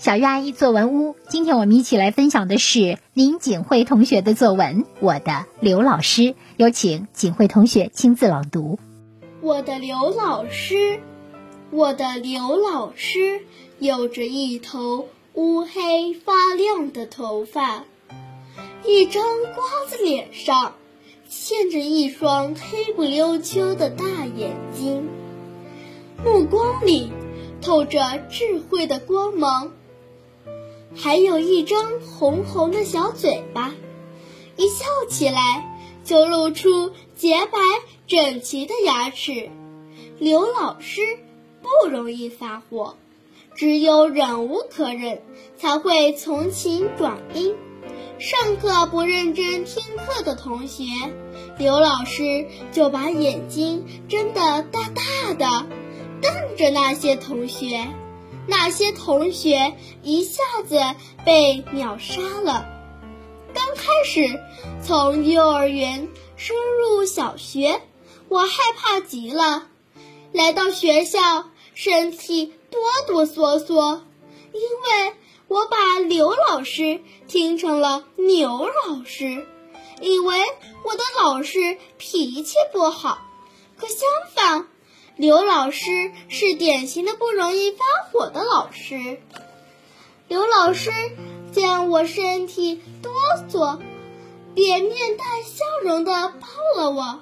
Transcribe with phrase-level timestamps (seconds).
[0.00, 6.22] 小鱼阿姨作文屋，今天我们一起来分享的是林景慧同学的作文《我的刘老师》，
[6.56, 8.78] 有请景慧同学亲自朗读。
[9.42, 11.00] 我的刘老师，
[11.70, 13.42] 我的刘老师，
[13.78, 17.84] 有着一头乌黑发亮的头发，
[18.86, 19.22] 一张
[19.54, 20.76] 瓜子脸上
[21.30, 25.06] 嵌着一双黑不溜秋的大眼睛，
[26.24, 27.12] 目光里
[27.60, 29.72] 透着智慧的光芒。
[30.96, 33.72] 还有一张红红的小嘴巴，
[34.56, 37.58] 一笑起来就露出洁白
[38.06, 39.50] 整齐的牙齿。
[40.18, 41.00] 刘老师
[41.62, 42.96] 不容易发火，
[43.54, 45.22] 只有忍无可忍
[45.56, 47.54] 才会从情转阴。
[48.18, 50.84] 上课不认真听课的同学，
[51.56, 55.66] 刘老师就把眼睛睁得大大的，
[56.20, 57.86] 瞪着那些同学。
[58.50, 60.80] 那些同学一下子
[61.24, 62.66] 被秒杀了。
[63.54, 64.40] 刚开始
[64.84, 67.80] 从幼儿园升入小学，
[68.28, 69.68] 我害怕极了。
[70.32, 71.20] 来到学校，
[71.74, 74.00] 身体哆哆嗦嗦，
[74.52, 75.14] 因为
[75.46, 79.46] 我把刘老师听成了牛老师，
[80.00, 80.38] 以为
[80.84, 83.18] 我的老师脾气不好。
[83.76, 83.98] 可相
[84.34, 84.66] 反。
[85.20, 89.20] 刘老师是典型的不容易发火的老师。
[90.28, 90.90] 刘老师
[91.52, 93.12] 见我身体哆
[93.50, 93.78] 嗦，
[94.54, 97.20] 便面带笑容地抱了我。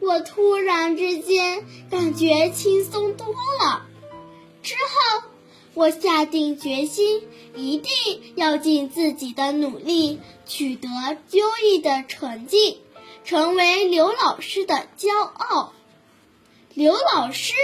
[0.00, 3.26] 我突然之间感觉轻松多
[3.60, 3.84] 了。
[4.62, 5.28] 之后，
[5.74, 7.90] 我下定决心，一定
[8.36, 10.88] 要尽自己的努力，取得
[11.32, 12.80] 优异的成绩，
[13.22, 15.74] 成为刘老师的骄傲。
[16.74, 17.54] 刘老师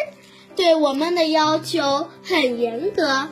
[0.54, 3.28] 对我们的要求很严格，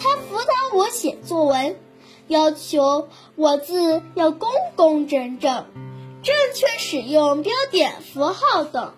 [0.00, 1.78] 他辅导我写作文，
[2.26, 5.64] 要求我字要工工整整，
[6.24, 8.94] 正确使用标点符号等，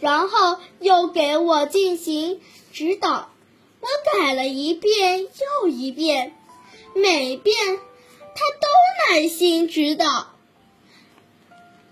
[0.00, 2.40] 然后又给我进行
[2.72, 3.28] 指导。
[3.80, 3.86] 我
[4.18, 6.34] 改了一遍又一遍，
[6.94, 10.28] 每遍他都耐心指导。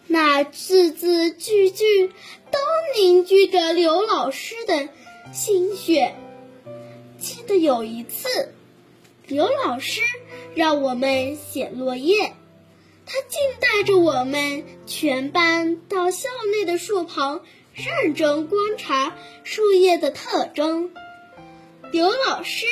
[0.07, 2.13] 那字字句句
[3.41, 4.89] 都凝聚着刘老师的
[5.33, 6.15] 心血。
[7.19, 8.53] 记得有一次，
[9.27, 10.03] 刘老师
[10.55, 12.35] 让我们写落叶，
[13.07, 17.43] 他竟带着我们全班到校内的树旁，
[17.75, 20.91] 认真观察树叶的特征。
[21.93, 22.67] 刘老师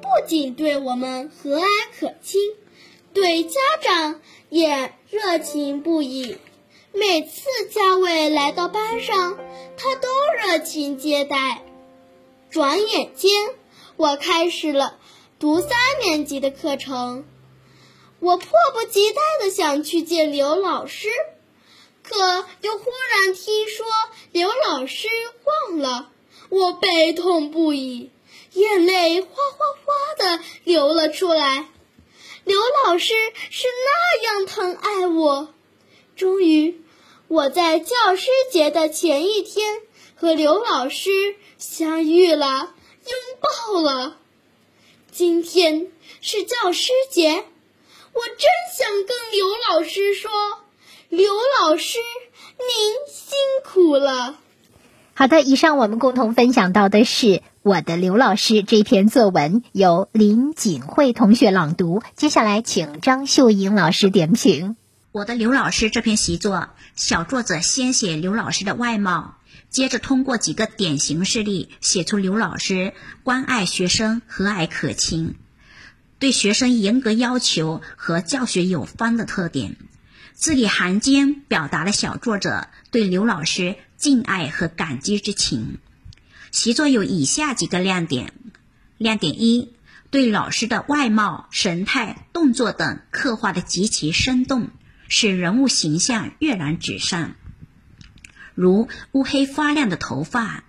[0.00, 1.64] 不仅对我们和蔼
[1.98, 2.40] 可亲，
[3.12, 6.36] 对家长也热情不已。
[6.96, 9.36] 每次嘉伟来到班上，
[9.76, 11.64] 他都热情接待。
[12.50, 13.32] 转眼间，
[13.96, 14.96] 我开始了
[15.40, 15.70] 读三
[16.04, 17.24] 年级的课程。
[18.20, 21.08] 我迫不及待地想去见刘老师，
[22.04, 23.84] 可又忽然听说
[24.30, 25.08] 刘老师
[25.68, 26.12] 忘了，
[26.48, 28.12] 我悲痛不已，
[28.52, 31.66] 眼泪哗哗哗地流了出来。
[32.44, 33.14] 刘老师
[33.50, 35.52] 是那样疼爱我，
[36.14, 36.83] 终于。
[37.34, 39.66] 我在教师节的前一天
[40.14, 41.10] 和刘老师
[41.58, 44.16] 相遇了，拥抱了。
[45.10, 45.88] 今天
[46.20, 50.30] 是教师节，我真想跟刘老师说
[51.10, 51.98] ：“刘老师，
[52.56, 54.36] 您辛苦了。”
[55.14, 62.00] 好的，以上我们共同分享到的是我的刘老师这篇作文，由林锦慧同学朗读。
[62.14, 64.76] 接下来，请张秀英老师点评。
[65.14, 69.38] 我的刘老师这篇习作，小作者先写刘老师的外貌，
[69.70, 75.36] 接着通过几个典型事例，写出刘老师关爱学生、和蔼可亲，
[76.18, 79.76] 对学生严格要求和教学有方的特点。
[80.32, 85.78] 字里行间表达了小作者对刘老师敬爱和感激之情。
[86.50, 88.32] 习作有以下几个亮点：
[88.98, 89.74] 亮点一，
[90.10, 94.70] 对老师的外貌、神态、动作等刻画的极其生动。
[95.16, 97.36] 使人物形象跃然纸上，
[98.56, 100.64] 如乌黑发亮的头发，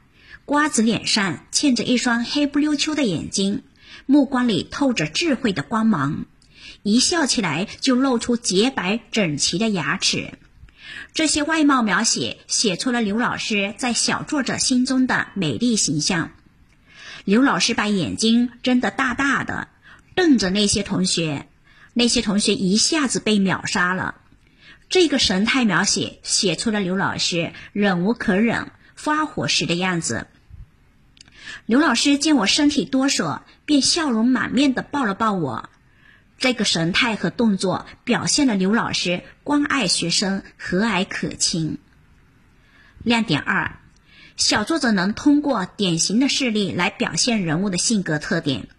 [0.45, 3.63] 瓜子脸上嵌着一双黑不溜秋的眼睛，
[4.05, 6.25] 目光里透着智慧的光芒，
[6.83, 10.37] 一笑起来就露出洁白整齐的牙齿。
[11.15, 16.29] 这些外貌描写写出了刘老师在小作者心中的美丽形象。
[17.23, 19.69] 刘老师把眼睛睁得大大的，
[20.13, 21.47] 瞪着那些同学，
[21.95, 24.21] 那些同学一下子被秒杀了。
[24.95, 30.25] 这个神态描写写出了刘老师忍无可忍、发火时的样子。
[31.65, 35.69] 刘老师见我身体哆嗦，便笑容满面的抱了抱我。
[36.37, 41.77] 这个神态和动作表现了刘老师关爱学生、和蔼可亲。
[43.03, 43.79] 亮点二，
[44.37, 48.69] 小作者能通过典型的事例来表现人物的性格特点，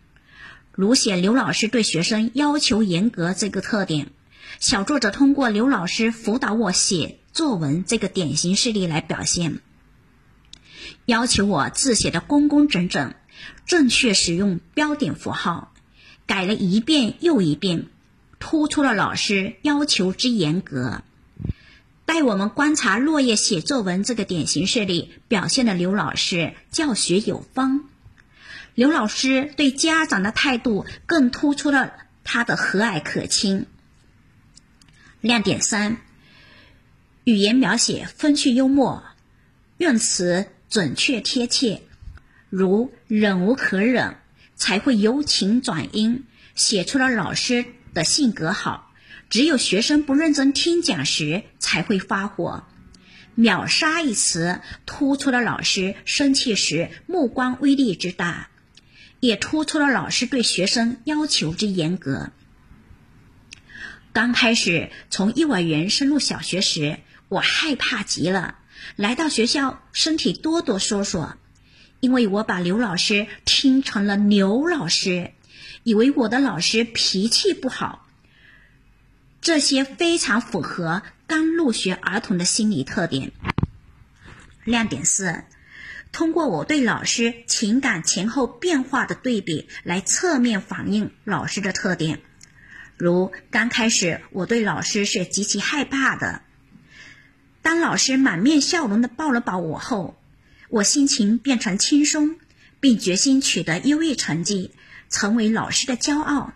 [0.73, 4.09] 如写刘老师对学生要求严格这个特点。
[4.59, 9.61] 小作者通过刘老师辅导我写作文这个典型事例来表现，
[11.05, 13.15] 要求我字写的工工整整，
[13.67, 15.73] 正确使用标点符号。
[16.27, 17.87] 改了一遍又一遍，
[18.41, 21.03] 突出了老师要求之严格。
[22.05, 27.85] 带我们观察落叶写作文这个典型事例，表现了刘老师教学有方。
[28.75, 31.93] 刘老师对家长的态度更突出了
[32.25, 33.67] 他的和蔼可亲。
[35.27, 35.97] 亮点三：
[37.25, 39.03] 语言描写风趣幽默，
[39.77, 41.83] 用词准确贴切，
[42.49, 44.19] 如忍无可忍。
[44.55, 46.25] 才会由情转阴，
[46.55, 48.91] 写出了老师的性格好。
[49.29, 52.65] 只有学生不认真听讲时，才会发火。
[53.35, 58.49] 秒杀一词突出了老师生气时目光威力之大，
[59.21, 62.31] 也突出了老师对学生要求之严格。
[64.17, 68.57] 刚开始从幼儿园升入小学时，我害怕极了。
[68.97, 71.35] 来到学校，身体哆哆嗦嗦。
[72.01, 75.33] 因为我把刘老师听成了牛老师，
[75.83, 78.09] 以为我的老师脾气不好。
[79.43, 83.33] 这些非常符合刚入学儿童的心理特点。
[84.65, 85.45] 亮点四，
[86.11, 92.23] 通过我对老师情感前后变化的对比来侧面反映老师的特点。
[92.97, 96.43] 如刚开始我对老师是极其害怕的，
[97.63, 100.21] 当老师满面笑容的抱了抱我后。
[100.69, 102.37] 我心情变成轻松，
[102.81, 104.73] 并决心取得优异成绩，
[105.09, 106.55] 成为老师的骄傲。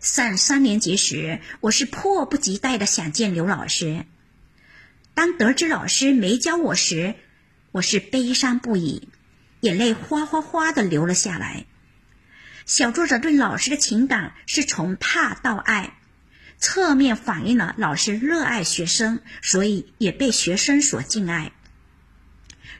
[0.00, 4.04] 上三年级时，我是迫不及待的想见刘老师。
[5.14, 7.14] 当得知老师没教我时，
[7.70, 9.08] 我是悲伤不已，
[9.60, 11.66] 眼泪哗哗哗的流了下来。
[12.74, 15.98] 小作者对老师的情感是从怕到爱，
[16.56, 21.52] 侧面反映了老师热爱学生，所以也被学生所敬爱。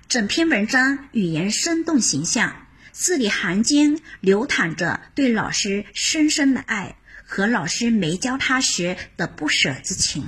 [0.09, 6.97] 整篇文章语言生动形象，字里行间流淌着对老师深深的爱
[7.27, 10.25] 和老师没教他时的不舍之情。